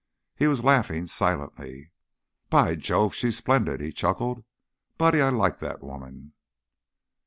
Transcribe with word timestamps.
He 0.35 0.47
was 0.47 0.63
laughing 0.63 1.05
silently. 1.05 1.91
"By 2.49 2.73
Jove! 2.73 3.13
She's 3.13 3.37
splendid!" 3.37 3.81
he 3.81 3.91
chuckled. 3.91 4.43
"Buddy, 4.97 5.21
I 5.21 5.27
I 5.27 5.29
like 5.29 5.59
that 5.59 5.83
woman." 5.83 6.33